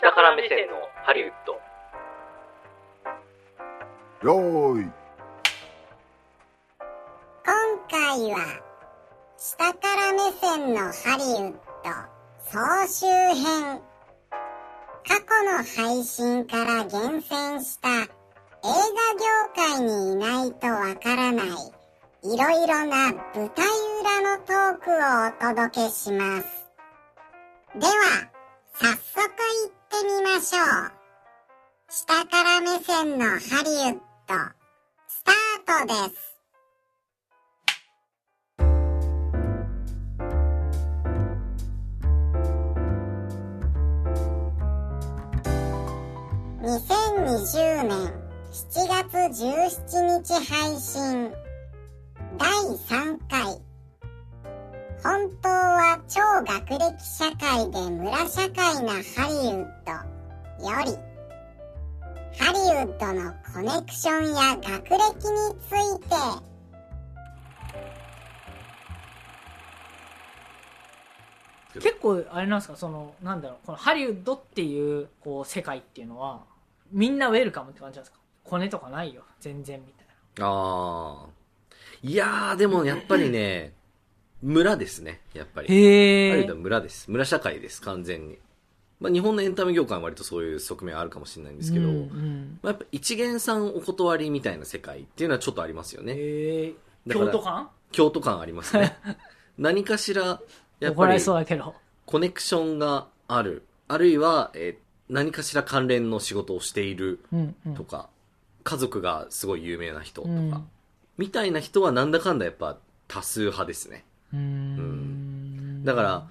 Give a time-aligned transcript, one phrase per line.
[0.00, 1.54] 下から目線のハリウッド。
[4.28, 4.92] よーい。
[7.44, 7.52] 今
[7.90, 8.38] 回は
[9.36, 11.90] 下から目線のハリウッド
[12.46, 13.80] 総集編。
[15.04, 18.04] 過去の配信から厳選した映
[18.62, 18.70] 画
[19.18, 21.46] 業界にいないとわからない
[22.22, 23.66] いろいろな舞台
[24.00, 26.68] 裏のトークをお届けします。
[27.74, 28.27] では
[30.08, 30.64] みましょう。
[31.90, 34.34] 下から目線のハリウッド
[35.06, 36.28] スタートです。
[46.62, 47.92] 2020年
[48.50, 49.12] 7月
[49.44, 51.32] 17日配信。
[52.38, 53.67] 第3回。
[55.02, 59.92] 本当は超学歴社会で村社会なハリウッド
[60.68, 60.92] より
[62.38, 66.16] ハリウッドのコネクションや学歴について。
[71.80, 72.76] 結構あれなんですか？
[72.76, 73.58] そのなんだろう？
[73.66, 76.42] このハリウッドっていうこう世界っていうのは
[76.90, 78.18] みんなウェルカムって感じなんですか？
[78.42, 79.22] コネとかないよ。
[79.40, 80.06] 全然みたい
[80.40, 81.28] ああ。
[82.02, 83.72] いやー、でもやっぱりね、
[84.42, 85.68] 村ですね、やっぱり。
[85.68, 87.10] なへえハリウッドは村です。
[87.10, 88.38] 村社会です、完全に。
[89.00, 96.14] まあ、日本のエンタメ業界は割とそういう側面あるかもしれないんですけど、うんうんまあ、やっぱ一元さんお断りみたいな世界っていうのはちょっとありますよね。
[96.16, 96.74] へ
[97.08, 98.96] 京都感京都感ありますね。
[99.56, 101.74] 何かしら、やっぱり怒られそうだけど
[102.06, 103.62] コネクションがある。
[103.86, 108.08] あるいは、えー何かしら関連の仕事をしているうんうんとか、
[108.62, 110.68] 家族がすごい有名な人とか、うん
[111.16, 114.04] みたいな人はなんだかんだやっぱ多数派ですね。
[114.32, 116.28] うーんだから、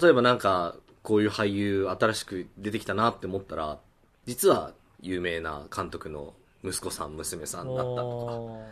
[0.00, 3.78] 例えばなんか、こういう俳優新しく出てきたなって思ったら、
[4.24, 8.64] 実は有名な監督の息子さん、娘さんだったとか、お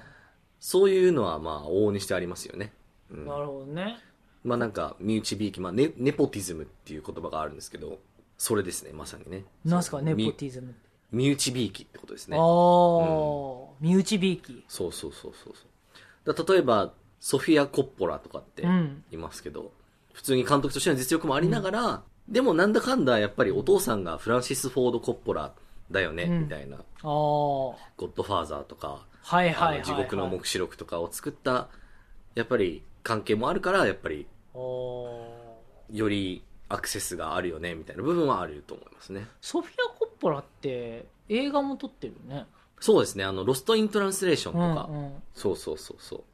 [0.58, 2.72] そういうのはまあ往々にしてありますよね。
[3.10, 3.98] うんーなるほどね
[4.42, 7.98] まあなんか、身内びいき、まあネ、ネポティズムっていう言葉があるんですけど、
[8.36, 9.44] それですね、まさにね。
[9.64, 10.74] なんすかネポみティズム
[11.12, 12.36] 身内びいきってことですね。
[12.36, 16.34] ああ身内びいきそうそうそうそうそう。
[16.34, 16.92] だ例えば、
[17.24, 19.02] ソフィア・コッポラとかってうん。
[19.10, 19.72] いますけど、
[20.12, 25.54] 普通に監督としての実力もありながら、でもなんだかんだやっぱりお父さんがフランシス・フォード・コッポラ
[25.90, 26.40] だよね、うん。
[26.42, 26.76] みたいな。
[26.76, 31.68] ああゴッドファーザーとか、はいはいはい、地獄の黙示録とかを作った、
[32.34, 39.26] やっぱり関係もあるから、やっぱりよりアクセスがあるよね、みたいな部分はあると思いますね。
[39.40, 42.44] ソフィア・コッポラって映画も撮ってるよね。
[42.80, 45.22] そうですね、あの、ロスト・イン・トランスレーションとか、うんうん。
[45.32, 46.24] そうそうそうそう。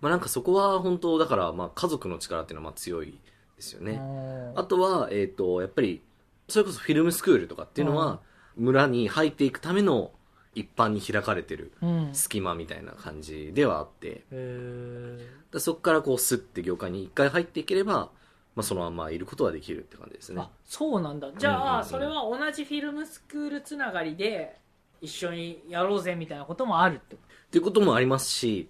[0.00, 3.18] まあなんかそこは本当、だからまあ家族の力っていうのはまあ強い
[3.56, 3.92] ですよね。
[3.92, 6.02] うんあとは、えっ、と、やっぱり、
[6.48, 8.20] それこそフィルムスクールとかっていうのは、
[8.56, 10.10] 村に入っていくための
[10.54, 12.10] 一般に開かれてるうん。
[12.12, 15.18] 隙間みたいな感じではあって、へ
[15.52, 18.10] だそこからこうスッて業界に一回入っていければ、
[18.56, 20.40] まあそのままいることはできるって感じですね。
[20.40, 20.50] ーあ。
[20.64, 21.30] そうなんだ。
[21.36, 21.84] じゃあ、うんうんうん。
[21.84, 24.58] それは同じフィルムスクールつながりで
[25.00, 28.68] 一緒にやろうぜみたいなこともあるってこっていうこともありますし、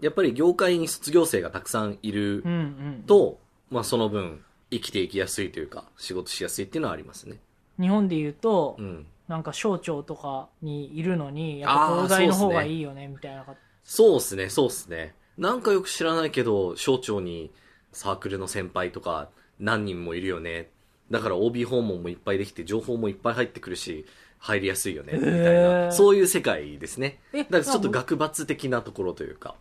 [0.00, 2.58] やっぱり業界に卒業生がたくさんいるとうんう
[3.00, 3.38] んと、
[3.70, 7.36] まあその分生きていきやすいというか、仕事しやすいっていうのはありますね。
[7.78, 9.06] 日本で言うと、うん。
[9.28, 15.14] なんか省庁とかにいるのにやっぱ東大の方がいいよねみたいなかそうっすね、そうっすね。
[15.38, 17.52] なんかよく知らないけど、省庁に
[17.92, 19.28] サークルの先輩とか
[19.58, 20.70] 何人もいるよね。
[21.10, 24.04] だから OB 訪問もいっぱいできて、情報もいっぱい入ってくるし、
[24.38, 25.42] 入りやすいよね、みたいへな。
[25.88, 27.20] ーそういう世界ですね。
[27.32, 29.54] えだからちょっと学閥的なところというか。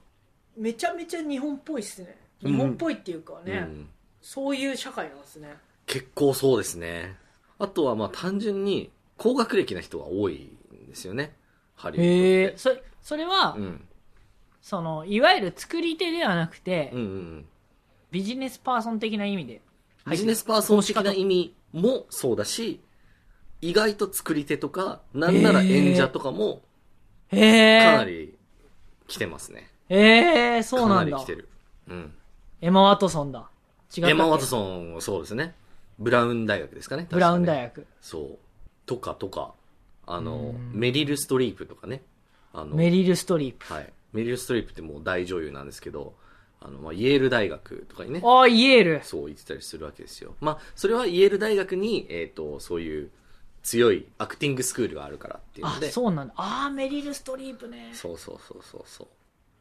[0.60, 3.90] めちゃめちゃ日本っぽいっすねうん日本っぽいっていうかね、うん。
[4.22, 5.56] そういう社会なんですね
[5.86, 7.18] 結構そうですね。
[7.58, 10.52] あとはまあ単純に高学歴な人が多い
[10.86, 11.36] んですよね。
[11.76, 12.58] ハリウッドって。
[12.58, 13.86] それそれは、うん。
[14.62, 17.46] そのいわゆる作り手ではなくて、うんうんうん。
[18.12, 19.62] ビジネスパーソン的な意味で
[20.10, 22.82] ビジネスパーソン的な意味もそうだし、
[23.62, 26.62] 意外と作り手とか、なんなら演者とかも、
[27.30, 28.36] かなり
[29.08, 29.70] 来てますね。
[29.90, 31.50] へえそうかなだなんり来てる。
[31.88, 32.14] うん。
[32.62, 34.10] エマ・ワトソンだ違ったっけ？
[34.12, 35.56] エマ・ワトソン、そうですね。
[35.98, 37.08] ブラウン大学ですかね。
[37.10, 37.82] ブラウン大学。
[37.82, 38.38] 学、そう。
[38.86, 39.54] とかとか、
[40.06, 42.02] あのうん、メリル・ストリープとかね。
[42.54, 43.94] あの、メリル・ストリープはい。
[44.14, 46.14] メリル・ストリープってもう大女優なんですけど、
[46.62, 50.36] あの、まあ、イェール大学とかにね、ああイエールそう言ってたりするわけですよ。
[50.42, 53.12] まあ、それはイェール大学に、えっ、と、そういう
[53.64, 59.08] 強いアクティングスクールがあるからっていうあので、そうなんだああメリル・ストリープねそうそうそうそうそう。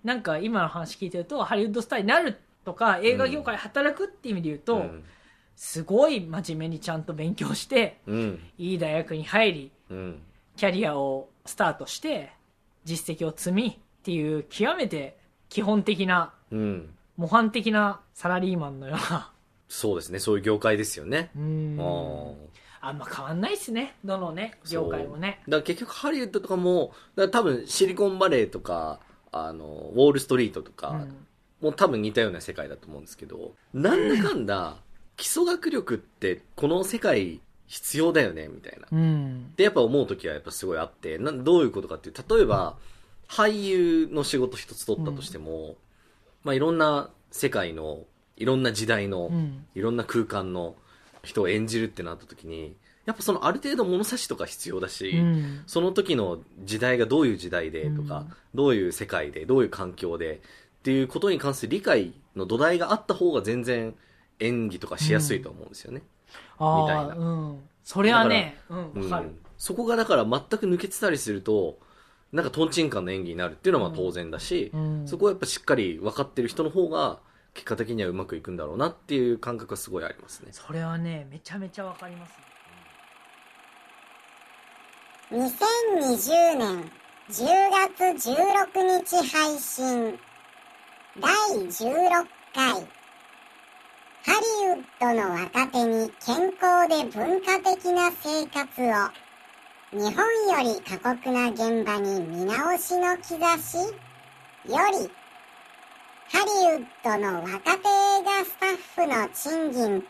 [0.04, 5.04] なんか今の話聞いてるとハリウッドスターになるとか映画業界で働くって意味で言うと、うん
[5.60, 8.40] すごい真面目にちゃんと勉強してうん。
[8.58, 10.22] いい大学に入りうん。
[10.56, 12.30] キャリアをスタートして
[12.84, 15.18] 実績を積みっていう極めて
[15.48, 16.94] 基本的なうん。
[17.16, 19.32] 模範的なサラリーマンのような
[19.68, 20.20] そうですね。
[20.20, 21.32] そういう業界ですよね。
[21.36, 22.34] うあんー
[22.80, 29.00] あんま変わんないっすねどのね業界もねだから結局ハリウッドとかも、だから多分シリコンバレーとか、
[29.32, 31.26] あの、ウォールストリートとか、うん。
[31.60, 34.76] もう多分似たような世界だと思うんですけど、なんだかんだ、
[35.16, 38.88] 基礎学力ってこの世界必要だよね、みたいな。
[38.90, 39.54] うん。
[39.56, 42.78] で、やっぱ思う時はやっぱすごいあって、などういうことかっていう、例えば、
[43.28, 45.76] 俳優の仕事一つ取ったとしても、
[46.44, 48.04] まあいろんな世界の、
[48.36, 49.66] いろんな時代の、うん。
[49.74, 50.76] いろんな空間の
[51.22, 52.76] 人を演じるってなった時に、
[53.08, 55.62] やっぱそのある程度物差しとか必要だし、うん。
[55.66, 58.32] その時の時代がどういう時代でとか、うん。
[58.54, 60.42] どういう世界で、どういう環境で
[60.80, 63.94] っていうことに関する理解の土台があった方が全然
[64.40, 66.02] 演技とかしやすいと思うんですよね。
[66.58, 67.26] ああみたいな。
[67.26, 67.60] うん。
[67.82, 68.58] それはね
[69.56, 71.78] そこがだから全く抜けてたりすると、
[72.30, 75.08] なんかトンチンカンの演技になるっていうのはまあ当然だし、うん。
[75.08, 77.20] そこはやっぱしっかり分かってる人の方が
[77.54, 80.50] 結果的にはうまくいくんだろうなっていう感覚がすごいありますね。
[80.52, 82.57] それはねめちゃめちゃわかりますね
[85.30, 86.90] 2020年
[87.28, 87.44] 10
[87.98, 90.18] 月16日配信
[91.20, 91.30] 第
[91.66, 92.72] 16回
[94.24, 103.90] ハリウッドの若手に健康で文化的な生活を日本より過酷な現場に見直しの兆しよ
[104.64, 105.10] り
[106.30, 110.08] ハリウッドの若手映画スタッフの賃金と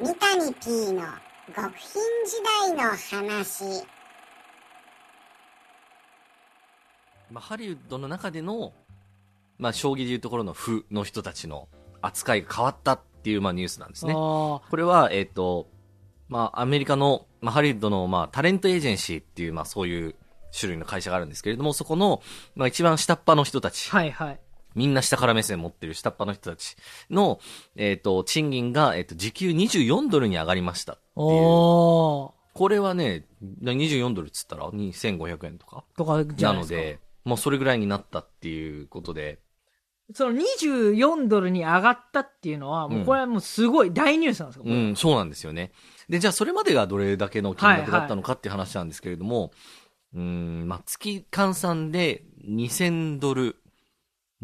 [0.00, 1.04] 三谷 P の
[1.46, 3.86] 極貧時代の話。
[7.30, 8.72] まあ、ハリウッドの中での、
[9.58, 11.68] まあ、将棋でいうところの負の人たちの
[12.00, 14.12] 扱いが変わったっていう、まあ、ニュースなんですね。
[14.12, 15.68] あこれは、えっ、と、
[16.28, 20.14] まあ、アメリカの、まあ、ハリウッドの、まあ、タレントエージェンシーっていう、まあ、そういう
[20.58, 22.22] 種類の会社があるんですけれども、そこの、
[22.54, 24.40] まあ、一番下っ端の人たち、あはいはい
[24.74, 26.76] みんな下から目線持ってる下っ端の人たち
[27.10, 27.38] の、
[27.76, 31.14] えっ、と、賃金が、えっ、と、時給24ドルに上がりましたっていう。
[32.54, 33.26] これはね、
[33.62, 39.40] 24ドルっつったら2500円とかとかじゃなので、もうそれぐらいになったっていうことで、
[40.12, 44.76] その24ドルに上がったっていうのは、もうこれはもうすごい大ニュースなんですか、これ。
[44.76, 45.72] うん、そうなんですよね。
[46.08, 49.50] で、じゃあそれまでがどれだけの金額だったのかっていう話なんですけれども、
[50.14, 53.56] うーん、まあ、月換算で2000ドル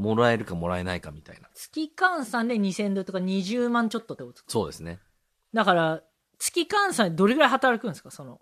[0.00, 1.49] もらえるかもらえないかみたいな。
[1.55, 4.99] 月換算で2000ドルとか20万ちょっとってことそうですね。
[5.55, 6.02] だから、
[6.38, 8.11] 月換算でどれぐらい働くんですか？
[8.11, 8.41] その。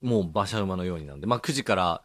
[0.00, 2.02] もう馬車馬のようになんで、まあ、9時から、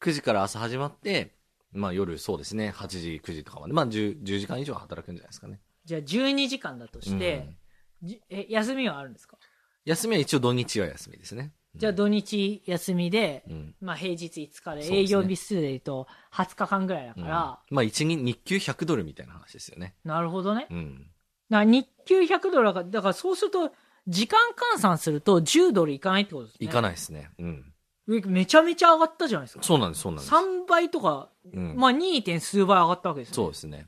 [0.00, 1.34] 9時から朝始まって、
[1.72, 5.60] まあ、夜そうですね、8時、9時とかまで、まあ10、10時間以上働くんじゃないですかね。
[5.84, 7.56] じゃあ12時間だとして、
[8.02, 9.38] じえ、休みはあるんですか？
[9.84, 11.52] 休みは一応土日は休みですね。
[11.74, 13.74] じゃあ土日休みで、うん。
[13.80, 19.94] まあ平日5日で営業日数で言うと20日間ぐらいだかうんら、まあ、一日、日給100ドルみたいな話ですよね。
[20.04, 20.66] なるほどね。
[20.70, 21.10] うん。
[21.50, 23.72] 日給100ドルだから、だからそうすると、
[24.08, 24.38] 時間
[24.76, 26.66] 換算すると10ドルいかないってことですね。
[26.66, 27.30] いかないですね。
[27.38, 27.72] うん。
[28.10, 29.62] えめちゃめちゃ上がったじゃないですか。
[29.62, 30.34] そうなんです、そうなんです。
[30.34, 32.22] 3倍とか、うんまあ 2.
[32.22, 33.36] 点数倍上がったわけですよ、ね。
[33.36, 33.86] そうですね。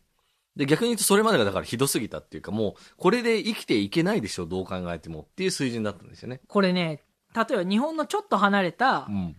[0.57, 6.41] で、逆に言うとそれまでがだからひどすぎたっていうか、もう、これで生きていけないでしょ、どう考えてもっていう水準だったんですよね。
[6.47, 7.03] これね、
[7.35, 9.37] 例えば日本のちょっと離れたうん。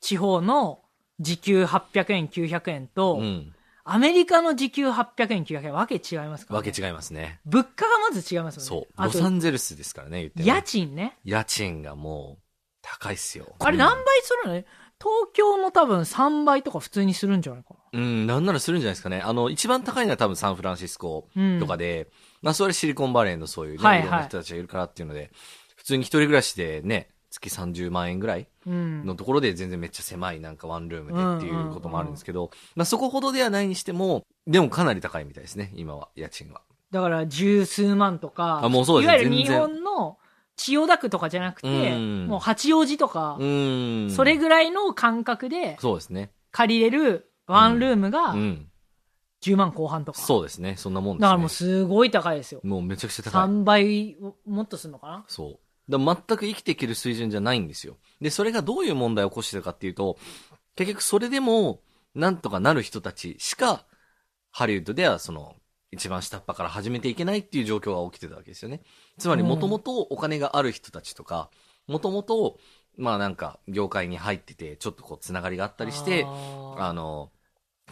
[0.00, 0.82] 地方の
[1.18, 3.54] 時給800円、900円と、うん。
[3.84, 6.68] アメリカの時給800円、900円、わけ違いますから、ね。
[6.68, 7.40] わけ違いますね。
[7.44, 8.68] 物価がまず違いますよね。
[8.68, 8.86] そう。
[8.96, 11.18] あとロサンゼルスですからね、言っても家賃ね。
[11.24, 12.42] 家賃がもう、
[12.82, 13.54] 高いっすよ。
[13.58, 14.66] あれ何倍するのね？
[15.00, 19.20] 東京の多分3倍とか普通にするんじゃないかうん、なんならするんじゃないですかね。
[19.20, 22.08] あの、一番高いのは多分サンフランシスコうんとかで、
[22.42, 25.30] まあそれシリコンバレーのそういうね、はいはいいろんな人たちがいるからっていうので、
[25.76, 27.10] 普通に一人暮らしでね、
[27.40, 28.46] 月30万円ぐらい。
[28.66, 36.62] のところで全然めっちゃ狭いなんかワンルームでっていうこともあるんですけど、まあそこほどではないにしても、でもかなり高いみたいですね、今は、家賃は。
[36.90, 40.18] だから十数万とか、あもうそうですねいわゆる日本の
[40.56, 43.36] 千代田区とかじゃなくて、うんもう八王子とか。
[43.38, 46.30] それぐらいの感覚でそうですね。
[46.52, 48.70] 借りれるワンルームがうん。
[49.42, 50.22] 10万後半とか。
[50.22, 51.22] そうですね、そんなもんですね。
[51.22, 52.62] だからもうすごい高いですよ。
[52.64, 53.42] もうめちゃくちゃ高い。
[53.42, 55.24] 3倍をもっとするのかな？
[55.28, 55.58] そう。
[55.88, 57.96] だ全く生きていける水準じゃないんですよ。
[58.20, 60.18] で、それがどういう問題を起こしてるかっていうと、
[60.76, 61.80] 結局それでも、
[62.14, 63.84] なんとかなる人たちしか、
[64.50, 65.56] ハリウッドではその、
[65.90, 68.82] 一番下っ端から始めていけないっていう状況が起きてたわけですよね。
[69.18, 71.50] つまり、うんもともとお金がある人たちとか、
[71.86, 72.58] もともと、
[72.96, 77.30] まあなんか、業界に入ってて、ちょっとこう、つながりがあったりして、あの、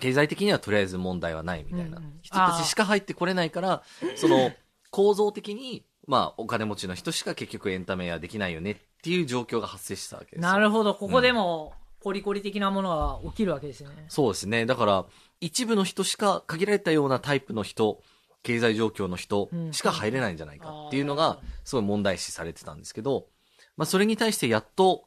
[0.00, 3.82] 経済的にはとりあえず問題はないみたいな人たちしか入ってこれないから、
[4.16, 4.52] その
[4.90, 10.50] 構造的にまあ、お金持ちの人しか結局エンタメはできないよねっていう状況が発生したわけですよ。
[10.50, 10.94] なるほど。
[10.94, 13.90] ここでも、コリコリ的なものが起きるわけですね。
[14.08, 14.66] そうですね。
[14.66, 15.06] だから、
[15.40, 18.02] 一部の人しか、限られたようなタイプの人、
[18.42, 23.28] 経済状況の人しか入れないんじゃないかっていうのが、すごい問題視されてたんですけど、
[23.76, 25.04] まあ、それに対してやっと、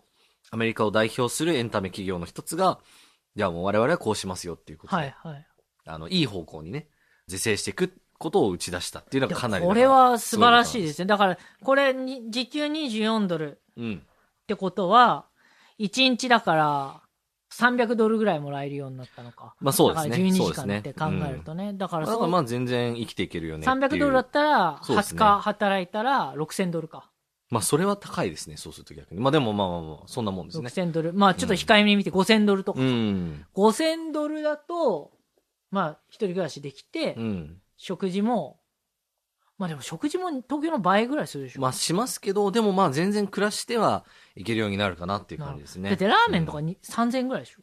[0.52, 2.80] アメリカを代表するエンタメ企業の一つが、
[3.36, 5.48] じゃあもう我々はこうしますよっていうことで、はいはい。
[5.86, 6.88] あの、いい方向にね、
[7.28, 7.94] 是正していく
[8.25, 9.65] ことを打ち出したっていうのがかなり。
[9.65, 11.05] これは素晴らしいですね。
[11.05, 11.10] ね。
[11.10, 14.01] だから、これに、時給24ドルうん。
[14.03, 15.25] ってことは、
[15.79, 17.01] 1日だから、
[17.51, 19.55] 300ドルぐらいもらえるようになったのか。
[19.62, 21.74] まあそうですねだから12時間って考えるとね。
[21.74, 23.77] だからだからまあ全然生きていけるよねっていう。
[23.77, 27.12] 300ドルだったら、20そうですね日働いたら6000ドルか。
[27.51, 29.22] まあそれは高いですね、そうすると逆に。
[29.22, 30.67] まあでもまあまあまあ、そんなもんですね。
[30.67, 31.13] 6000ドル。
[31.13, 32.82] まあちょっと控えめに見て5000ドルとか。
[32.82, 33.46] うん。
[33.55, 35.12] 5000ドルだと、
[35.72, 37.62] まあ一人暮らしできて、うん。
[37.86, 38.60] 食事も、
[39.60, 41.62] まあでも食事も東京の倍ぐらいするでしょ。
[41.62, 45.89] まあしますけど、でもまあ全然暮らしてはいけるようになるかなっていう感じですね。
[45.89, 47.62] だってラーメンとかうんに、3000円ぐらいでしょ。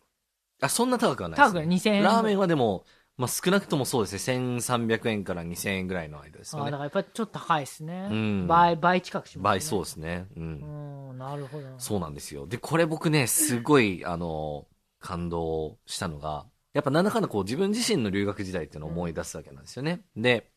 [0.61, 2.85] あ、そんな高くはないです、高くない2000円ラーメンはでも、
[3.17, 6.71] まあ少なくともそうですね、1300円から2000円ぐらいの間ですああ、だ。
[6.71, 8.09] からやっぱりちょっと高いですね。
[8.13, 9.51] うん倍、倍近くします、ね。
[9.51, 10.29] 倍そうですね。
[10.37, 10.41] う。
[10.41, 11.65] うんん、なるほど。
[11.79, 12.47] そうなんですよ。
[12.47, 14.69] で、これ僕ね、すごい、あの、
[15.01, 20.03] 感動したのが、やっぱなんだかんだこう自分自身の留学時代っていうのを思い出すわけなんですよね。
[20.17, 20.51] で、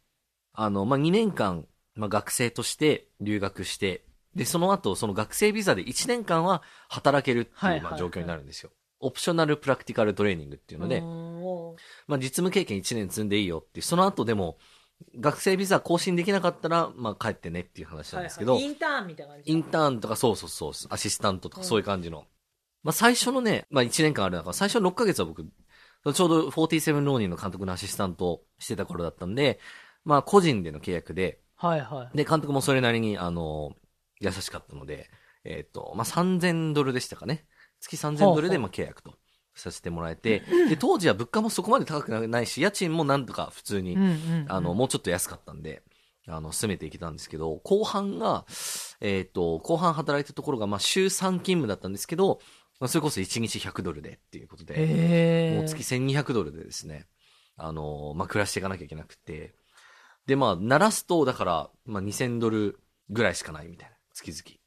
[0.53, 4.05] あの、まあ、2年間、まあ、学生として留学して、
[4.35, 8.71] で、その後、その学生ビザで1年間は働けるってはいいうはいまあ状況になるんですよ。
[8.99, 11.01] オプショナルプラクティカルトレーニングっていうので、
[12.07, 14.57] まあ、実務経験1年積んでいいよっていう、その後でも、
[15.19, 19.51] 学生ビザ更新できなかったら、まあ、帰ってねっていう話なんですけど、はいはいインターンみたいな感じ。
[19.51, 22.25] インターンとかそうそうそう、アシスタントとかそういう感じの。
[22.83, 25.45] まあ最初のね、まあ1年間ある中、最初の6ヶ月は僕、
[26.13, 29.59] ちょうど47ローニンの監督のアシスタントをしてた頃だったんで、
[30.03, 32.17] まあ個人での契約で、はいはい。
[32.17, 33.73] で、監督もそれなりに、あの、
[34.19, 35.09] 優しかったので、
[35.43, 37.45] えっ、と、まあ3000ドルでしたかね。
[37.79, 39.15] 月3000ドルでまあ契約と
[39.55, 45.81] させてもらえて、で、当時は物価もそこまで高くないし、家賃もなんとか普通にうんうんうんあの、もうちょっと安かったんで、
[46.27, 48.45] あの、進めていけたんですけど、後半が、
[48.99, 52.39] えっ、と、後半働いたところが、まあ、週3勤務だったんですけど、
[52.79, 57.05] まあ、それこそ1日100ドルでっていうことで、もう月1200ドルでですね、
[57.57, 59.55] あの、まあ、暮らしていかなきゃいけなくて、
[60.25, 62.79] で、まあ、鳴らすと、だから、まあ、2000ドル
[63.09, 64.59] ぐらいしかないみたいな、月々。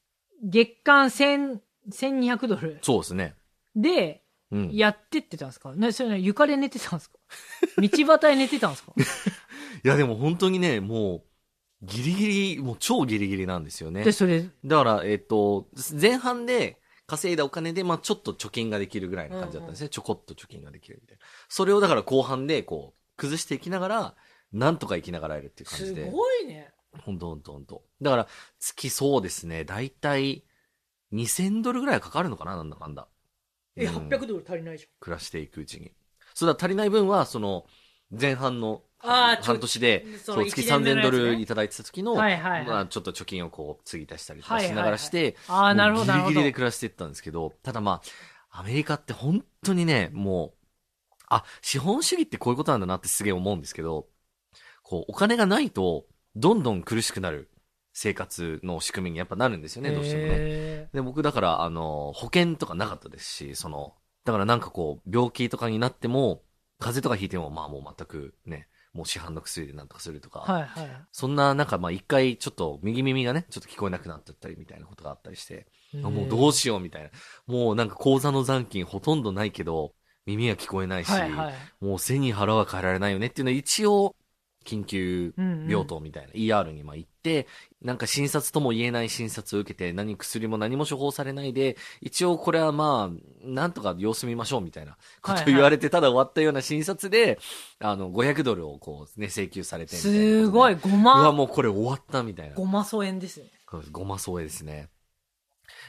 [0.51, 1.59] 月間1000、
[1.93, 3.35] 1200ドルそうですね。
[3.77, 4.71] で、うん。
[4.73, 5.75] やってってたんですか？
[5.75, 7.19] ね、それね、床で寝てたんですか？
[7.77, 8.93] 道端で寝てたんですか？
[9.85, 11.17] いや、でも本当にね、も
[11.83, 14.05] う、ギリギリ、もう超ギリギリなんですよね。
[14.05, 15.69] で、それ、だから、えっ、と、
[16.01, 19.89] 前半で稼いだお金で、まあちょっと貯金ができるぐらいの感じだったんですね。
[19.89, 21.25] ちょこっと貯金ができるみたいな。
[21.49, 24.15] それをだから後半で、こう、崩していきながら、
[24.53, 26.11] なんとか生きながらえるっていう感すじで。
[26.11, 26.71] ごいね。
[27.03, 27.83] ほんとほんとほんと。
[28.03, 30.45] だから、月そうですね、だいたい
[31.13, 32.57] 2000ドルぐらいはかかるのかな？
[32.57, 33.09] なんだかんだ。
[33.77, 35.93] え、うん800ドル足りないじ暮らしていくうちに。
[36.35, 37.67] そうだ、足りない分は、その、
[38.11, 45.37] 前半のあ半年で、そう、月3000一年目のやつねドルいただいてた時の、はいはいはいまあちょっと貯金をこう、継ぎ足したりとかしながらして。
[45.49, 46.25] ああ、なるほど、なるほど。
[46.25, 48.03] もうギリギリで暮らしていったんですけど、ただま
[48.51, 50.59] あ、アメリカって本当にね、もう、
[51.29, 54.09] あ、資本主義ってこういうことなんだなってすげえ思うんですけど、
[54.83, 57.51] こう、お金がないと、どんどん苦しくなる
[57.93, 60.29] 生活の仕組みにやっぱなるんですよね、どうしてもね。
[60.33, 66.43] へで、僕だから、あの、保険とかなかったですし、その、だからなんかこう、病気とかになっても、
[66.79, 70.91] 風邪とかひいても、まあもう全くね、もう市販の薬でなんとかするとか、ーはいはい。
[71.13, 75.69] そんな、なんかまあ一回ちょっと右耳がね、ちょっと聞こえなくなっちゃったりみたいなことがあったりして、
[76.03, 77.11] あもうどうしようみたいな。
[77.47, 79.93] もうなんか口座の残金ほとんどないけど、
[80.27, 81.55] 耳は聞こえないし、はいはい。
[81.81, 84.17] もう背に腹は変えられないよねっていうのは一応、
[84.69, 85.33] 緊急
[85.67, 87.47] 病棟みたいな、ER にまあ行って、
[87.81, 97.39] なんか診察とも言えない診察を受けて、何薬も何も処方されないで、一応これはまあ、なんとか様子見ましょうみたいなことを言われて、ただ終わったような診察で、
[97.79, 99.97] あの、500ドルをこうね、請求されて。
[99.97, 102.55] すごい、ごうわ、ま、もうこれ終わったみたいな。
[102.55, 103.47] ごま疎遠ですね。
[103.91, 104.91] ごま添えですね。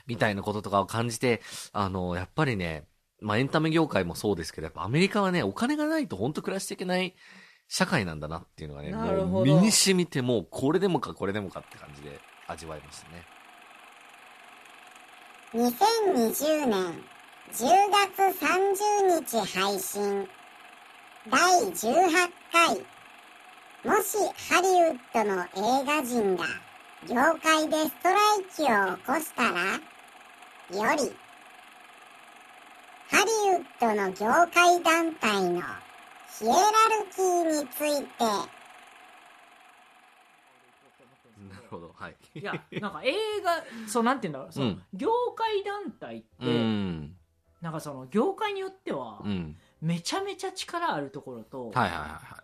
[0.08, 1.42] みたいなこととかを感じて、
[1.74, 2.86] あの、やっぱりね、
[3.22, 7.16] まあエンタメ業界もそうですけど、やっぱアメリカはね、お金がないと本当暮らしていけない
[7.70, 13.24] 社会なんだなっていうのがね、もう身に染みてもうこれでもかこれでもかって感じで味わいましたね。
[15.54, 17.04] 2020年
[17.54, 20.28] 10月30日配信。
[21.30, 22.76] 第18回。
[23.86, 24.18] もし
[24.50, 26.46] ハリウッドの映画人が
[27.08, 31.16] 業界でストライキを起こしたらより。
[33.12, 35.62] ハリウッドの業界団体の
[36.39, 36.63] ヒエラル
[37.13, 38.10] キーについて
[41.69, 41.93] ほど。
[41.96, 42.15] はい。
[42.36, 47.15] いやなんか映画そうなんて言うんだろうその、うん業界団体って、うん。
[47.62, 49.58] なんかその業界によっては、うん。
[49.81, 52.43] めちゃめちゃ力あるところと、はいはいはいは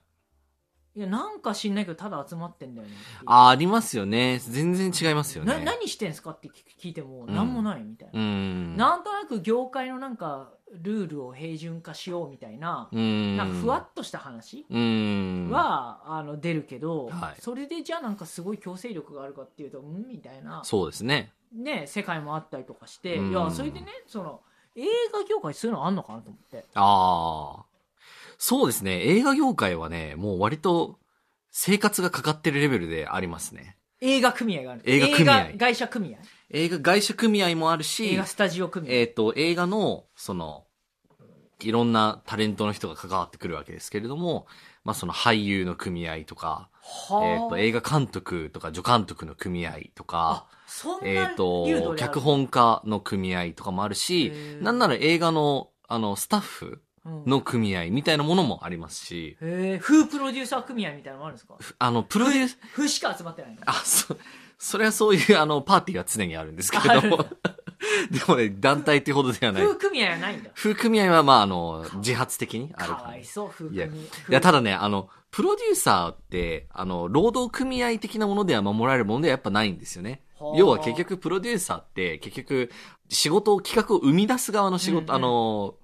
[0.95, 0.99] い。
[0.99, 4.39] いやなんか知んないけどただ集まってんだよねっていうあー、ありますよね。
[4.39, 5.53] 全然違いますよね。
[5.53, 6.49] な何してんすかって
[6.79, 8.77] 聞いてもうん何もないみたいな、うん。
[8.77, 13.37] なんとなく業界のなんかルールを平準化しようみたいな、うん。
[13.37, 15.49] なんかふわっとした話うん。
[15.51, 21.31] は、あの出るけど、はいそれでじゃあなんかすごい強制力があるかっていうとうんみたいな、そうですね。
[21.53, 24.41] ね、世界もあったりとかして、うんいやそれでねその
[24.75, 27.65] 映画業界そういうのあんのかなと思ってああ。
[28.37, 29.01] そうですね。
[29.07, 30.99] 映画業界はね、もう割と
[31.51, 33.77] 生活がかかってるレベルでありますね。
[34.01, 34.81] 映画組合がある。
[34.85, 35.39] 映画組合。
[35.39, 36.17] 映画会社組合。
[36.49, 40.65] 映画会社組合もあるし映画、スタジオ組合、えっ、と、映画の、その、
[41.61, 44.47] いろんなタレントの人が関わってくるわけですけれども、
[44.83, 46.69] まあその俳優の組合とか、
[47.09, 47.25] はあ。
[47.25, 50.47] えっ、と、映画監督とか助監督の組合とか
[51.03, 61.55] えっ、流と脚本家の組合とかもあるしなんなら映画の、あの、スタッフうんの組合みたいなものもありますし、へえ風プロデューサー組合みたいなのもあるんですか？
[61.79, 63.57] あの、プロデュース、風しか集まってないの？
[63.65, 64.17] あ、そ、
[64.57, 67.07] それはそういう、あの、パーティーは常にあるんですけれど。
[67.09, 67.17] も、
[68.09, 69.63] でもね、団体っていうほどではない。
[69.63, 70.49] 風組合はないんだ。
[70.55, 73.03] 風組合は、まあ、あの、自発的にあるか。
[73.03, 80.23] わいそう風いや、組合いや、ただね、あの、プロデューサーって、あの、労働組合的なものでは守られるものではやっぱないんですよね。
[80.39, 80.57] はあ。
[80.57, 82.71] 要は結局、プロデューサーって、結局、
[83.09, 85.11] 仕事を、企画を生み出す側の仕事、うんうん。
[85.11, 85.75] あの、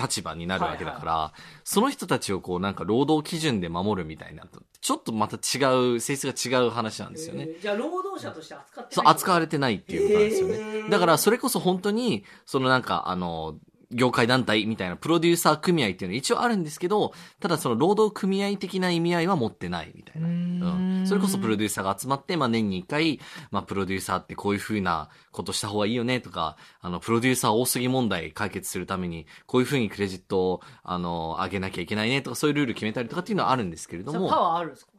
[0.00, 1.32] 立場になるわけだから、
[1.64, 7.46] その人たちをこう、なんか労働基準で守るみたいなと、ちょっとまた違う、性質が違う話なんですよね。
[7.48, 10.90] えーじゃあ労働者として扱ってそう、ない扱われてないっていうことなんですよね。
[10.90, 13.56] だから、それこそ本当に、そのなんか、あの、
[13.90, 20.28] 業界団体みたいなプロデューサー組合っていうのは一応あるんですけど、ただその労働組合的な意味合いは持ってないみたいな。
[20.28, 21.06] うんん。
[21.06, 23.18] それこそプロデューサーが集まって、まあ年に一回、
[23.50, 34.28] まあプロデューサーってこういう風なことした方がいいよねとか、あの、プロデューサー多すぎ問題解決するために、こういう風にクレジットを、あの、上げなきゃいけないねとか、そういうルール決めたりとかっていうのはあるんですけれども。
[34.28, 34.92] パワーあるんですか？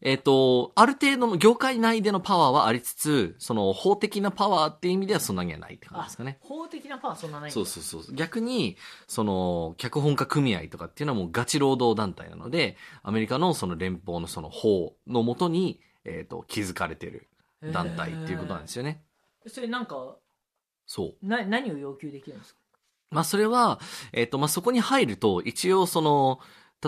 [0.00, 6.38] えっ、と、ある程度の業界内でのパワーはありつつ、その法的なパワーっていう意味ではそんなにはないって感じですかね。
[6.40, 8.14] 法的なパワーそんなないそうそうそう。
[8.14, 8.76] 逆に、
[9.08, 17.28] その、脚本家組合とかっていうのはもうガチ労働団体なので、アメリカのその連邦のその法のもとに、えっ、と、築かれてる
[17.72, 19.02] 団体っていうことなんですよね。
[19.46, 20.16] それなんか
[20.86, 21.26] そう。
[21.26, 22.60] な何を要求できるんですか？
[23.10, 23.80] まあそれは、
[24.12, 26.40] えっ、と、まあそこに入ると、一応その、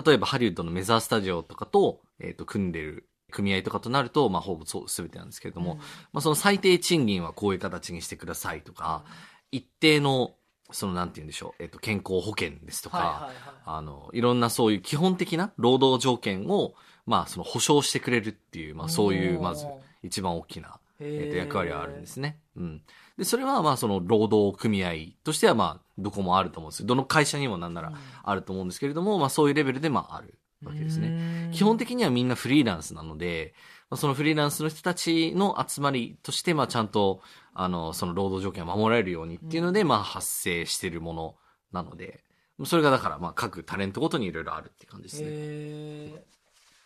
[0.05, 5.79] 例えばハリウッドのメザースタジオとかと、えっ、と、組んでる組合とかとなると、まあほぼそう、すべてなんですけれども、
[6.13, 9.03] まあその最低賃金はこういう形にしてくださいとか、
[9.51, 10.35] 一定の、
[10.71, 13.33] そのなんて言うんでしょう、えっ、と、健康保険ですとか、はいはいはい。
[13.65, 19.65] あの、いろんなそういう基本的な労働条件を、まあその保障してくれるっていう、まあそういう、まず
[20.03, 22.39] 一番大きな、えっと役割はあるんですね。
[22.55, 22.81] うん。
[23.17, 26.85] で、それはまあその労働組合としてはまあどこもあると思うんですよ。
[26.85, 31.49] どの会社にもなんならあると思うんですけれども、まあそういうレベルでまああるわけですね。
[31.53, 33.53] 基本的にはみんなフリーランスなので、
[33.89, 37.21] まあ、そのフリーランスの人たちの集まりとして、まあちゃんと、
[37.53, 41.35] あの、その労働条件を守られるようにっていうので、まあ発生しているもの
[41.71, 42.23] なので、
[42.63, 45.21] それがだからまあ各タレントごとにいろいろあるって感じです
[46.13, 46.23] ね。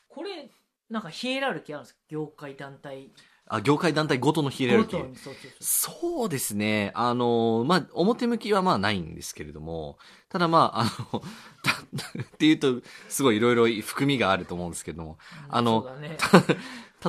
[0.08, 0.50] これ
[0.90, 2.00] なんかヒエラルキーあるんですか？
[2.08, 3.12] 業界団体
[3.48, 5.16] あ、業界団体ごとのヒエラルキー。
[5.60, 6.92] そうですね。
[6.96, 9.98] あの、まあ、表向きはまあないんですけれども、
[10.30, 11.22] ただまあ、あの、
[11.64, 15.18] たっていうと、すごいいろいろ含みがあると思うんですけども、
[15.50, 16.18] あのね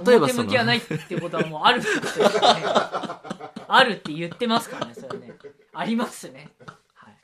[0.05, 2.63] 例えばその表向き、はないってことはもうあるってことですよね
[3.69, 5.33] あるって言ってますからねそれね
[5.73, 6.51] ありますね
[6.95, 7.15] はい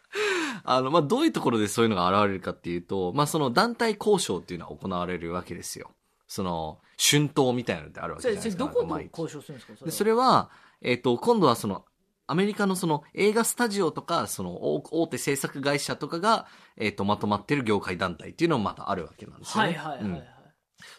[0.64, 5.90] あの、まあ、どういうところでそういうのが現れるかっていうと、まあ、その団体交渉っていうのは行われるわけですよ。
[6.32, 8.64] その、春闘みたいなのってあるわそけじゃないですか。
[8.64, 9.20] れそれどこと毎日。
[9.20, 9.76] 交渉するんですか？
[9.76, 11.84] それで、はそれは、えっ、と、今度はその、
[12.26, 16.46] アメリカのその映画スタジオとか、その大大手制作会社とかが、
[16.78, 19.70] えっ、と、まとまってる業界団体っていうのもまたあるわけなんですよね。
[19.70, 20.24] はいはいはいはい、うん。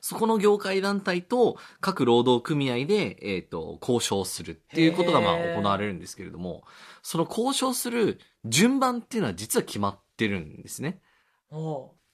[0.01, 6.63] そこの業界団体と各労働組合で、えっ、と、交渉するっていうことがまあ行われるんですけれども、
[7.01, 11.01] その交渉する順番っていうのは実は決まってるんですね。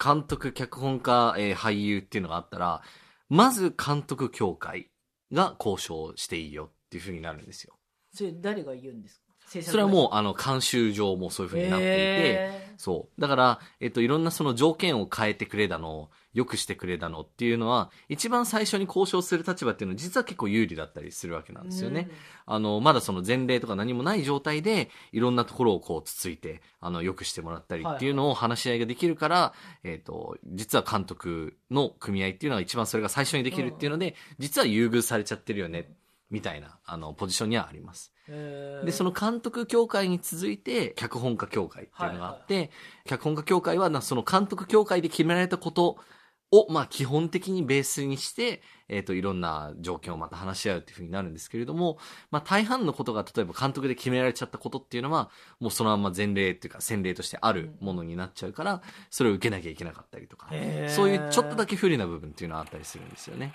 [0.02, 2.82] 監督、脚本家、えー俳優っていうのがあったら、
[3.30, 4.89] まず監督協会
[5.32, 7.78] が交渉していいよっていうふうになるんですよ。
[8.12, 9.19] それ誰が言うんですか？
[9.50, 13.22] それはもう、あの、慣習上もそういう風になっていて、へそう。
[13.22, 22.10] だから、えっと、いろんなその条件を変えてくれだの、良くしてくれだのっていうのは、一番最初に交渉する立場っていうのは実は結構有利だったりするわけなんですよね。
[22.46, 35.92] あの、まだその前例とか何もない状態で、いろんなところをこうつついて、あの、良くしてもらったりっていうのを話し合いができるから、えっと、実は監督の組合っていうのは一番それが最初にできるっていうので、実は優遇されちゃってるよね、
[36.30, 38.14] みたいな、あの、ポジションにはあります。
[38.86, 42.72] で、その監督協会に続いて、脚本家協会っていうのがあって、
[43.06, 45.98] 脚本家協会はな、その監督協会で決められたこと
[46.52, 52.00] を、まあ、基本的にベースにして、えっ、と、いろんな条件をまた話し合うっていうふうになるんですけれども、
[52.32, 60.50] まあ、大半のことが、例えば監督で決められちゃったことっていうのは、もうそのまま前例っていうか、先例としてあるものになっちゃうから、それを受けなきゃいけなかったりとか
[60.89, 63.54] そういうちょっとだけ不利な部分っていうのはあったりするんですよね。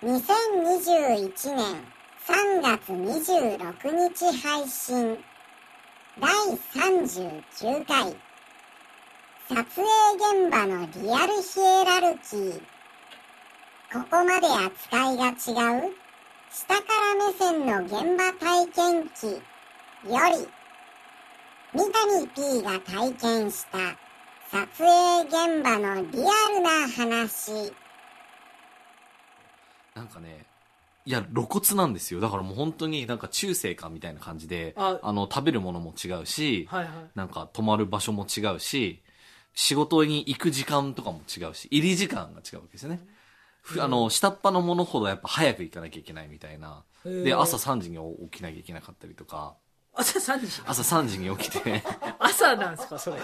[0.00, 1.82] 2021年
[2.24, 5.18] 3月26日配信。
[6.20, 6.30] 第
[6.72, 8.14] 39回。
[9.48, 9.82] 撮影
[10.14, 12.60] 現場のリアルヒエラルキー。
[13.92, 15.92] ここまで扱いが違う。
[16.52, 19.26] 下から目線の現場体験記。
[19.26, 19.40] よ
[20.04, 20.46] り。
[21.74, 23.78] 三谷 P が体験した。
[24.52, 27.72] 撮影現場のリアルな話。
[29.98, 30.46] なんかね、
[31.04, 32.20] いや、露骨なんですよ。
[32.20, 36.92] だからもう本当になんか中世かみたいな感じで、ああの、食べるものも違うし、はいはい。
[37.14, 39.02] なんか泊まる場所も違うし、
[39.54, 43.00] 仕事に行く時間とかも違うし、入り時間が違うわけですよね。
[43.62, 46.84] ふあの、下っ端のものほどやっぱ早く行かなきゃいけないみたいな。
[47.04, 47.98] で、朝3時に
[48.30, 49.56] 起きなきゃいけなかったりとか、
[49.98, 51.82] 朝3時朝3時に起きて、
[52.18, 53.16] 朝なんですかそれ。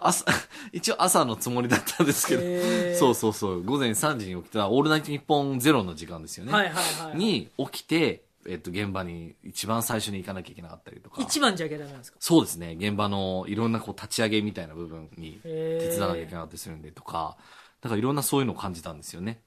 [0.00, 0.24] 朝、
[0.72, 6.52] 一応朝のつもりだったんですけど、そうそうそう、午前3時に起きたら、オールナイトニッポンゼロの時間ですよね。
[6.52, 6.74] はいはい
[7.08, 7.16] はい。
[7.16, 11.20] に起きて、えっと、現場に一番最初に行かなきゃいけなかったりとか。
[11.22, 12.18] 一番じゃなきゃダメなんですか？
[12.20, 12.76] そうですね。
[12.78, 17.36] 現場のいろんなこう立ち上げみたいな部分に手伝わなきゃいけなかったりするんでとか、
[17.80, 19.40] だからいろんなそういうのを感じたんですよね。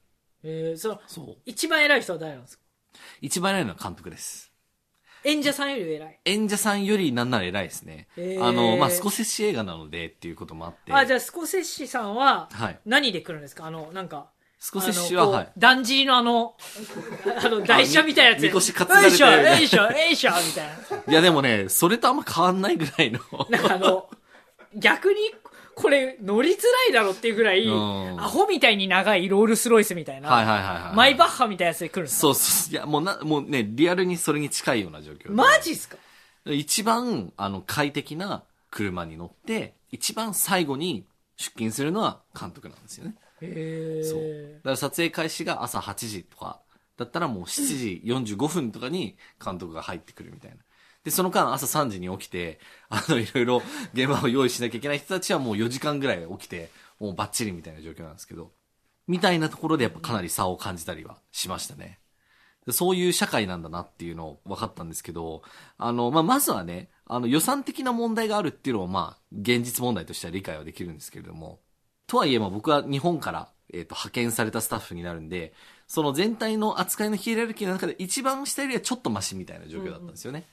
[0.44, 1.36] えー、その、そう。
[1.46, 2.64] 一番偉い人は誰なんですか？
[3.20, 4.52] 一番偉いのは監督です。
[5.24, 6.20] 演者さんより偉い。
[6.26, 8.08] 演者さんよりなんなら偉いですね。
[8.16, 10.92] へーあの、まあ、スコセッシ映画なのでっていうこともあって。
[10.92, 12.78] あ、じゃあスコセッシさんは、はい。
[12.84, 13.66] 何で来るんですか？
[13.66, 14.28] あの、なんか。
[14.58, 15.52] スコセッシは、はい。
[15.58, 16.56] だんじりのあの、
[17.44, 18.48] あの、台車みたいなやつで。
[18.48, 20.68] みみこし担がれてよいしょ、よいしょ、よいしょ、みたい
[21.06, 21.12] な。
[21.12, 23.20] いやでもね、それとあんま変わんないぐらいの。
[23.50, 24.08] なんかあの、
[24.76, 25.20] 逆に、
[25.76, 30.96] これ乗りづらいだろっていうぐらい、うんアホみたいに長いロールスロイスみたいな、はいはいはいはい。
[30.96, 32.72] マイバッハみたいなやつで来るんですかそうそう。
[32.72, 35.30] いや、もうな、もうね、リアルにそれに近いような状況で。
[35.30, 35.96] マジっすか？
[36.46, 41.04] 一番、あの、快適な車に乗って、一番最後に
[41.36, 43.14] 出勤するのは監督なんですよね。
[43.40, 44.18] へそう。
[44.22, 44.62] えだ。
[44.62, 46.60] から撮影開始が朝8時とか、
[46.96, 48.02] だったらもう7時
[48.36, 50.56] 45分とかに監督が入ってくるみたいな。
[51.04, 53.62] で、その間朝3時に起きて、あの、いろいろ
[53.92, 58.52] 現場を用意しなきゃいけない人たちはもう4時間ぐらい起きて、もうバッチリみたいな状況なんですけど、
[59.06, 62.00] みたいなところでやっぱかなり差を感じたりはしましたね。
[62.70, 65.42] そういう社会なんだなっていうのを分かったんですけど、
[65.76, 71.60] あの、まあ、まずはね、あの予算的な問題があるっていうのはまあ、現実問題としては理解はできるんですけれども、
[72.06, 75.52] とはいえま僕は日本から、えっ、と、派遣されたスタッフになるんで、
[75.86, 80.44] その全体の扱いのヒエラルキーの中で一番下よりはちょっとマシみたいな状況だったんですよね。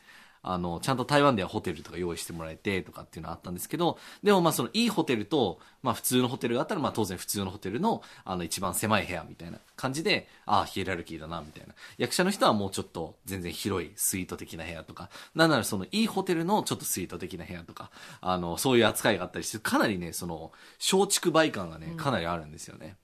[0.44, 11.74] あの、ちゃんと台湾ではホテルとか用意してもらえてとかっていうのはあったんですけど、でもまあそのいいホテルと、まあ普通のホテルがあったらまあ当然普通のホテルのあの一番狭い部屋みたいな感じで、ああ、ヒエラルキーだなみたいな。
[11.98, 22.98] 役者の人はもうちょっと全然広いスイート的な部屋とか、なんならそのいいホテルのちょっとスイート的な部屋とか、あの、そういう扱いがあったりして、かなりね、その、松竹梅感がね、かなりあるんですよね。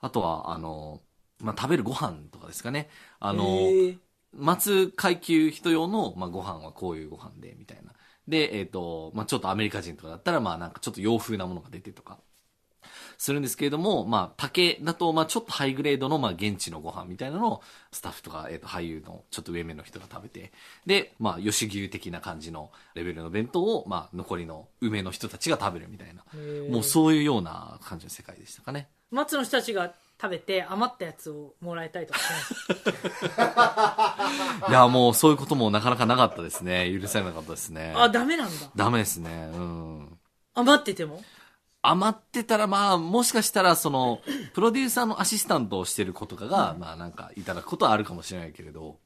[0.00, 1.00] あとは、あの、
[1.40, 2.88] まあ食べるご飯とかですかね。
[3.18, 3.98] あの、へえ待
[4.56, 7.92] つ階級人用の、まあ、ご飯はこういうご飯で、みたいな。
[8.28, 12.18] で、えっ、と、まあ、ちょっとアメリカ人とかだったら、まあ、なんかちょっと洋風なものが出てとか、
[13.18, 20.52] するんですけれども、まあ、竹だと、まあ、ちょっとハイグレードの、まあ、現地のご飯みたいなのを、スタッフとか、えっ、と、俳優のちょっと上目の人が食べて、
[20.86, 26.24] で、まあ、吉牛的な感じのレベルの弁当を、まあ、残りの上の人たちが食べるみたいな、
[26.70, 28.88] もうそういうような感じの世界でしたかね。
[29.10, 32.22] 松の人たちが食べて余ったやつをもらえたりとかし
[33.36, 36.96] な いや、もうそういうこともなかなかなかったですね。
[36.96, 37.92] 許されなかったですね。
[37.96, 38.70] あ、ダメなんだ。
[38.76, 39.50] ダメですね。
[39.52, 40.18] うん。
[40.54, 41.20] 余ってても？
[41.82, 44.20] 余ってたらまあ、もしかしたらその、
[44.54, 49.00] プロデューサーのアシスタントをしてる子とかが、まあなんかいただくことはあるかもしれないけれど、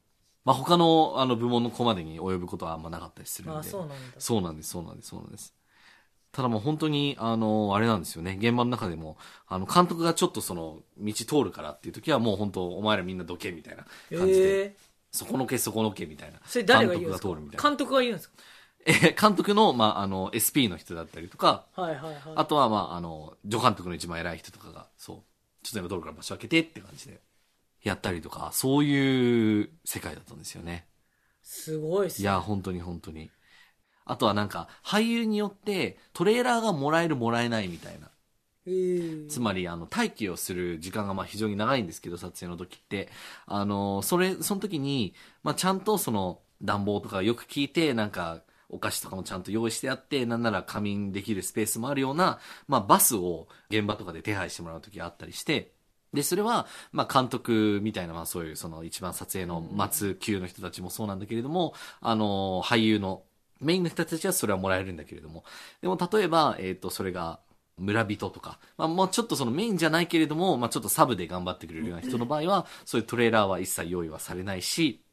[0.45, 3.59] まあ他のあの部門の子までに及ぶことはあんまなかったりするんで。
[3.61, 3.95] あ、そうなんだ。
[4.19, 5.55] そうなんです、そうなんです、そうなんです。
[6.31, 8.37] ただもう本当に、あの、あれなんですよね。
[8.39, 13.85] 現場の中でも、あの、監督がちょっとその、道通るからっていう時はもう本当、お前らみんなどけみたいな
[14.17, 14.75] 感じで、へ
[15.11, 16.39] そこのけそこのけみたいな。
[16.45, 17.27] それ誰が言うんですか？
[17.29, 17.69] 監督が通るみたいな。
[17.69, 18.31] 監督が言うんです
[18.85, 22.21] えー監督の、まあ、あの、SP の人だったりとか、かはいはいはい。
[22.35, 25.17] あとは、まあ、あの、助監督の一番偉い人とかが、そう、
[25.63, 27.19] ちょっと今通るから場所開けてって感じで、
[27.83, 30.85] やったりとか、そういう世界だったんですよね。
[31.41, 32.23] すごいっすね。
[32.23, 33.29] いや、本当に本当に。
[34.07, 38.09] あとはなんか、俳優によって、トレーラーがもらえるもらえないみたいな。
[38.65, 43.09] えーつまり、あの、待機をする時間がまあ非常に長いんですけど、撮影の時って。
[43.45, 55.73] あの、それ、その時に、まあちゃんとその、暖房とかよく聞いて、なんか、お菓子とかもちゃんと用意してあって、なんなら仮眠できるスペースもあるような、まあバスを現場とかで手配してもらう時があったりして、
[56.13, 63.23] で、それは、まあ監督みたいな、まあそういう、その一番撮影の待つ級の人たちもそうなんだけれども、あの、俳優の、
[63.61, 65.43] メインの人たちはそれはもらえるんだけれども、
[65.81, 67.39] でも例えば、えっ、と、それが、
[67.77, 75.03] 村人とか、まあもうちょっとそのメインじゃないけれども、まあちょっとサブで頑張ってくれるような人の場合は、そういうトレーラーは一切用意はされないし、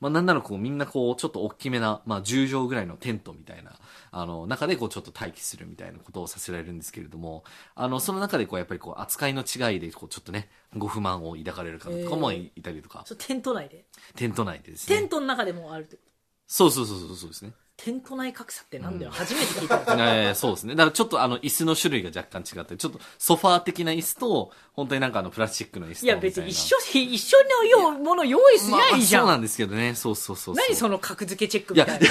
[0.00, 3.78] まあなんならこうみんなこうちょっと大きめな、まあ10畳ぐらいのテントみたいな、
[4.12, 13.84] あの中でこうちょっと待機するみたいなことをさせられるんですけれども、あのその中でこうやっぱりこう扱いの違いでこうちょっとね、ご不満を抱かれる方とかもいいたりとか、そうテント内で。
[14.14, 14.96] テント内でですね。
[14.96, 16.09] テントの中でもあるってこと？
[16.52, 17.52] そうそうそうそうそうですね。
[17.76, 20.74] テント内格差ってなんだよ、初めて聞いたんですよえーそうですね。
[20.74, 26.16] だからちょっとあの椅子の種類が若干違って、ちょっとソファー的な椅子と、本当になんかあのプラスチックの椅子といや。
[26.16, 29.26] 別に一緒に、一緒のようもの用意すりゃいいじゃん。
[29.26, 29.94] まあそうなんですけどね。
[29.94, 30.66] そうそうそうそう。
[30.66, 32.06] 何その格付けチェックみたいな。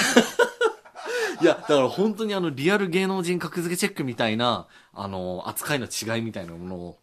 [1.42, 6.98] いや、だから本当にあの、リアル芸能人格付けチェックみたいな、あの、扱いの違いみたいなものを、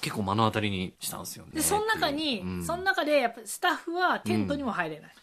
[0.00, 1.52] 結構目の当たりにしたんですよね。
[1.54, 5.14] で、その中に、うんその中でやっぱスタッフはテントにも入れない。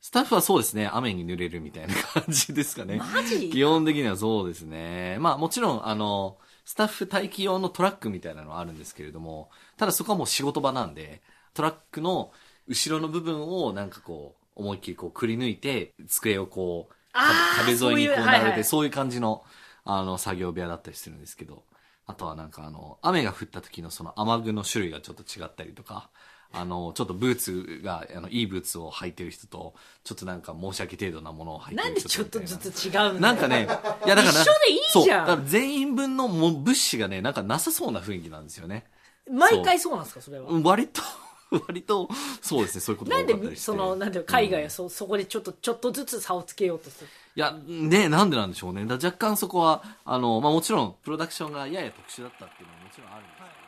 [0.00, 2.98] スタッフはそうですね、雨に濡れるみたいな感じですかね。
[2.98, 3.50] マジ？
[3.50, 5.18] 基本的にはそうですね。
[5.20, 11.20] まあもちろん、あの、スタッフ待機用のトラックみたいなのはあるんですけれども、ただそこはもう仕事場なんで、
[11.52, 12.30] トラックの
[12.68, 19.44] 後ろの部分をなんかこう、思いっきりこうくり抜いて、机をこう、壁沿いにこう並べて、はいはいそういう感じの、
[19.84, 21.64] あの、作業部屋だったりするんですけど、
[22.06, 26.10] あとはなんかあの、雨が降った時のその雨具の種類がちょっと違ったりとか、
[26.52, 33.68] あの、ちょっとブーツが、あの、いいブーツを履いてる人と、ちょっとなんか申し訳程度なものを履いてなんるでちょっとずつ違うんだよなんかね、
[34.06, 38.86] いやだから、一緒でいいじゃんだから全員分のも物資がね、なんかなさそうな雰囲気なんですよね。
[39.30, 40.48] 毎回そうなんですか、それは。
[40.48, 41.02] うん割と、
[41.68, 42.08] 割と、
[42.40, 43.56] そうですね、そういうことがなんで。
[43.56, 47.10] その、なんていうの海外はそ,、そこでちょっと、ちょっとずつ差をつけようとする。
[47.36, 48.84] いや、ね、なんでなんでしょうね。
[48.84, 53.67] 若干そこは、あの、まあもちろん、プロダクションがやや特殊だったっていうのはもちろんあるんですけど。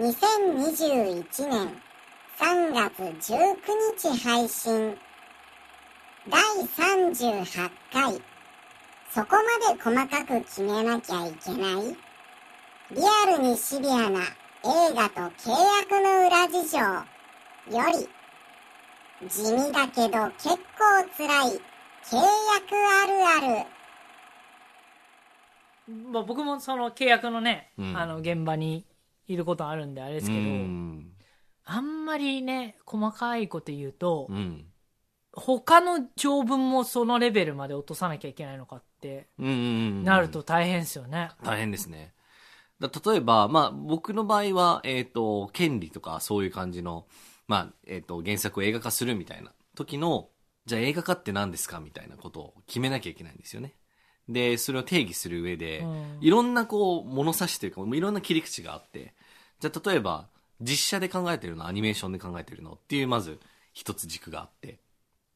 [0.00, 1.76] 2021年
[2.38, 3.58] 3月19
[3.98, 4.96] 日配信
[6.26, 8.14] 第38回
[9.10, 11.94] そこまで細かく決めなきゃいけない
[12.92, 16.96] リアルにシビアな映画と契約の裏事情よ
[19.20, 21.60] り地味だけど結構辛い
[22.06, 23.80] 契約あるある
[26.10, 27.96] まあ僕もその契約のね、うん。
[27.96, 28.84] あの、現場に
[29.32, 31.12] いることあるんであれですけど、うん。
[31.64, 34.66] あんまりね、細かいこと言うと、うん。
[35.32, 39.28] 他の条文もそのレベルまで落とさなきゃいけないのかって。
[39.38, 41.30] なると大変ですよね。
[41.44, 42.12] 大変ですね。
[42.80, 47.06] だ例えば、まあ、僕の場合は、えっ、と、権利とかそういう感じの、
[47.46, 50.30] まあ、えっ、と、原作を映画化するみたいな時の、
[50.66, 53.76] じゃあ映画化って何ですかみたいなことを決めなきゃいけないんですよね。
[54.28, 59.14] で、それを定義する上で、うんいろんなこう、物差しというか、いろんな切り口があって、
[59.60, 60.28] じゃあ例えば、
[60.60, 63.38] 実写で考えてるの、アニメーションで考えてるのっていう、まず、
[63.72, 64.78] 一つ軸があって、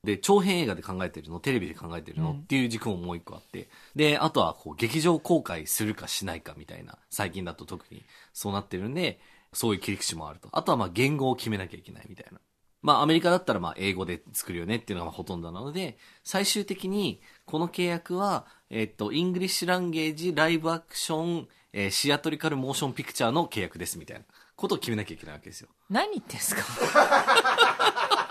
[0.05, 9.19] で、長編映画で考えてるの、テレビで考えてるのうんっていう軸ももう一個あって、で、あとはこう、劇場公開するかしないかみたいな、最近だと特にそうなってるんで、
[9.53, 10.49] そういう切り口もあると。
[10.53, 12.39] あとはまあ、言語を決めなきゃいけないみたいな。
[12.83, 25.69] まあ、アメリカだったらまあ、英語で作るよねっていうのがほとんどなので、最終的に、この契約は、えっと、イングリッシュランゲージ、ライブアクション、えーシアトリカルモーションピクチャーの契約ですみたいなことを決めなきゃいけないわけですよ。
[25.91, 26.63] 何言ってんすか？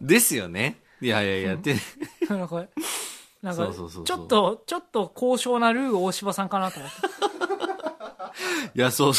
[0.00, 0.76] ですよね。
[1.00, 1.76] いやいやいや、で、
[2.28, 2.64] なんか、
[3.42, 3.72] なんか
[4.04, 6.98] ちょっと、ちょっと高尚なルー大柴さんかなと思って。
[8.78, 9.12] いや、そう。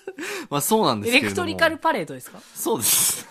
[0.48, 1.26] まあそうなんですけれども。
[1.26, 2.40] エレクトリカルパレードですか？
[2.54, 3.26] そうです。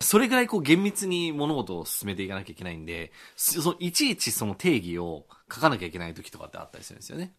[0.00, 7.34] それぐらいこう厳密に物事を進めていかなきゃいけないんで、そそのいちいちその定義を書かなきゃいけない時とかってあったりするんですよね。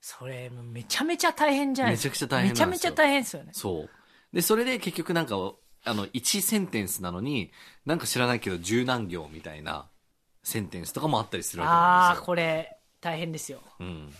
[0.00, 2.12] それ、めちゃめちゃ大変じゃないですか。
[2.12, 3.50] めちゃくちゃ大変めちゃめちゃ大変ですよね。
[3.52, 3.90] そう。
[4.32, 5.34] で、それで結局なんか、
[5.84, 7.52] あの、1センテンスなのに、
[7.84, 9.88] なんか知らないけど十何行みたいな
[10.42, 12.26] センテンスとかもあったりするわけなんですよ。
[12.26, 13.60] これ、大変ですよ。
[13.80, 14.12] うん。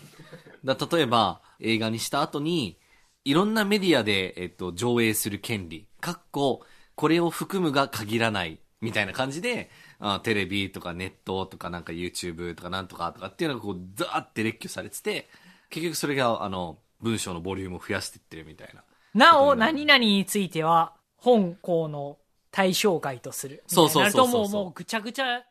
[0.64, 2.78] だ例えば、映画にした後に、
[3.24, 15.28] いろんなメディアで、えっと、上映する権利、かっこ、これを含むが限らない、みたいな感じで、あテレビとかネットとかなんか YouTube とかなんとかとかっていうのがこう、ザーって列挙されてて、
[15.70, 18.84] 結局それが、あの、文章のボリュームを増やしていってるみたいな。
[19.14, 22.18] なお、何々については、本校の
[22.50, 23.64] 対象外とする。
[23.66, 25.42] そうそうそうそうもう、もうぐちゃぐちゃ、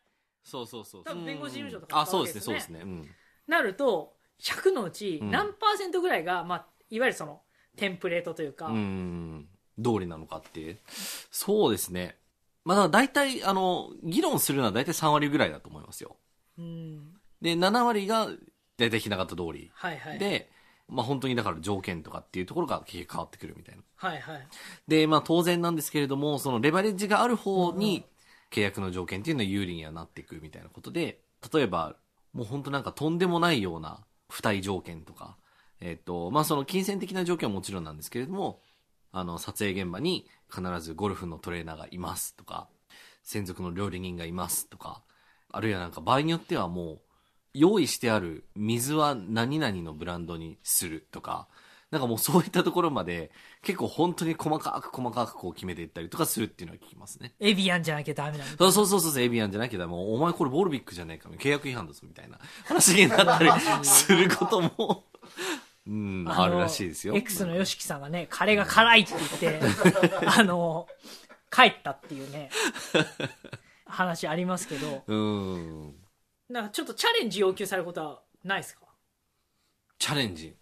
[0.43, 1.03] そうそうそう。
[1.03, 2.81] 多分弁護士事務所とかあ、そうですね、そうですね。
[2.83, 3.09] うん。
[3.47, 7.41] なると、100のうちうん何パーセントぐらいが、まあ、いわゆるその、
[7.77, 9.49] テンプレートというか、うん。
[9.83, 10.77] 通りなのかって。
[11.31, 12.17] そうですね。
[12.65, 16.17] まあ、大体、あの、議論するのは大体3割ぐらいだと思いますよ。
[16.57, 17.13] うん。
[17.41, 18.27] で、7割が
[18.77, 19.71] 大体ひな形通り。
[19.73, 20.19] はいはい。
[20.19, 20.49] で、
[20.87, 23.83] まあ本当にだから条件とかっていうところが結局変わってくるみたいな。
[23.95, 24.47] はいはい。
[24.87, 28.05] で、まあ当然なんですけれども、そのレバレッジがある方に
[28.51, 31.21] 契約の条件っていうのは有利にはなっていくみたいなことで、
[31.53, 31.95] 例えば、
[32.33, 35.37] もう本当なんかとんでもないような付帯条件とか、
[35.81, 38.59] えっ、と、まあその金銭的な条件はもちろんなんですけれども、
[39.15, 42.67] あの、撮影現場に必ずゴルフのトレーナーがいますとか、
[43.23, 45.03] 専属の料理人がいますとか、
[45.49, 46.99] あるいはなんか場合によってはもう、
[47.53, 51.47] 用意してある水は何々のブランドにするとか、
[51.91, 57.33] なんかもうそういったところまで結構本当に細かく細かくこう決めていったりとかするっていうのは聞きますね。
[57.39, 58.45] エビアンじゃなきゃダメなんだ。
[58.57, 63.49] そうそうそうそう、エビアンじゃなきゃだ、もうお前これボルビックじゃねえか、契約違反だぞみたいな話になったり
[63.87, 65.05] することも、
[65.87, 67.15] うん、あるらしいですよ。
[67.15, 69.61] X の YOSHIKI さんがね、カレーが辛いって言って、
[70.25, 70.87] あの、
[71.51, 72.49] 帰ったっていうね、
[73.85, 75.95] 話ありますけど、うん。
[76.49, 78.85] なんかちょっとチャレンジ要求されることはないですか？
[79.99, 80.55] チャレンジ。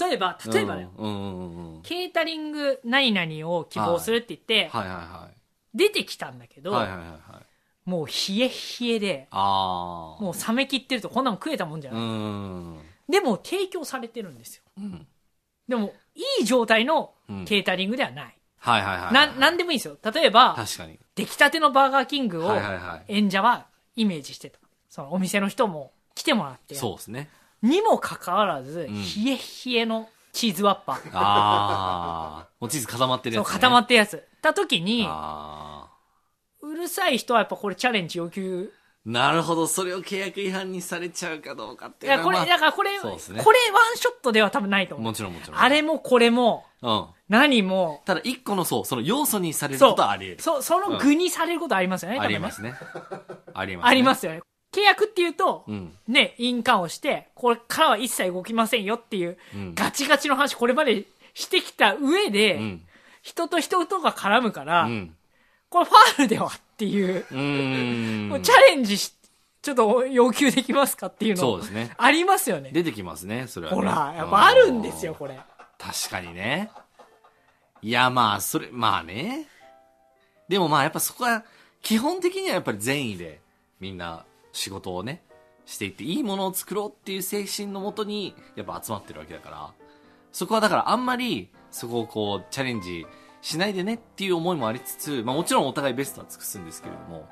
[0.00, 1.82] 例えば、例えばだよ、うんうんうんうん。
[1.82, 5.30] ケータリング何々を希望するって言って、はいはいは
[5.74, 6.62] 出てきたんだけい。
[6.62, 7.88] ど、はいはいはいはい。
[7.88, 8.12] もう冷
[8.46, 10.22] え冷えで、ああ。
[10.22, 12.02] もう冷め切ってるとこんなもん食えたもんじゃうない。
[12.02, 12.80] ん。
[13.08, 14.62] でも提供されてるんですよ。
[14.78, 15.06] うん。
[15.68, 18.36] でも、いい状態のうんケータリングではない。
[18.58, 19.12] はいはいはい。
[19.12, 19.96] な、なんでもいいんですよ。
[20.12, 20.98] 例えば、確かに。
[21.14, 23.14] 出来たてのバーガーキングをはいはいはい。
[23.16, 24.58] 演者はイメージしてた。
[24.88, 26.74] そのお店の人も来てもらって。
[26.74, 27.28] そうですね。
[27.62, 31.10] にもかかわらず、ん冷え冷えのチーズワッパー。
[31.14, 32.48] ああ。
[32.60, 33.52] もうチーズ固まってるそう、やつ、ね。
[33.54, 34.24] 固まってるやつ。
[34.42, 35.96] た時に、ああ。
[36.62, 38.72] うるさい人はやっぱこれチャレンジ要求。
[39.06, 39.68] なるほど。
[39.68, 45.04] それを契約違反にされちゃうかどうかっていや、これ、いうのはまあだからこれ、そうですねこれワンショットでは多分ないと思う。
[45.04, 45.60] もちろんもちろん。
[45.60, 47.06] あれもこれも、うん。
[47.28, 50.42] 何も、ただ一個のそう、その要素にされることはあり得る。
[50.42, 52.74] そ、その具にされることありますよね、あり多分ね ますね。
[53.54, 53.86] あります、。
[53.88, 54.42] ありますすよね。
[54.74, 55.96] 契約っていうと、うん。
[56.08, 62.86] ね、印鑑をして、これからは一切動きませんよっていう、うんガチガチの話、これまでしてきた上で、うん。
[63.22, 65.16] 人と人とが絡むから、うん。
[65.68, 68.28] これファールではっていう、うーん。
[68.28, 69.14] もうチャレンジし、
[69.62, 71.92] ちょっと要求できますかっていうのそうですね。
[71.96, 72.70] ありますよね。
[72.72, 73.76] 出てきますね、それは、ね。
[73.76, 75.18] ほら、やっぱあるんですよ、うん。
[75.18, 75.38] これ。
[75.78, 76.70] 確かにね。
[77.82, 79.46] いや、まあ、それ、まあね。
[80.48, 81.44] でもまあ、やっぱそこは、
[81.82, 83.40] 基本的にはやっぱり善意で、
[83.80, 85.22] みんな仕事をね、
[85.66, 89.72] していって、いいものを作ろうっていう精神のもとに、やっぱ集まってるわけだから、
[90.32, 93.06] そこはだからあんまり、そこをこう、チャレンジ
[93.46, 97.28] しないでねっていう思いもありつつ、まあもちろんお互いベストは尽くすんですけれども、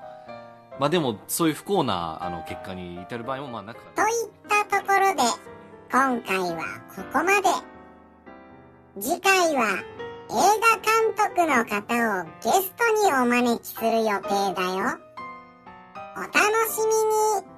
[0.79, 4.13] まあでも、そういう不幸な、あの、結果に至る場合もまあなくはない。
[4.13, 5.23] といったところで
[5.91, 7.49] 今回はここまで。
[9.01, 9.83] 次回は
[10.31, 15.01] 映画監督の方をゲストにお招きする予定だよ。
[16.17, 16.33] お楽
[16.71, 16.79] し
[17.43, 17.54] みに。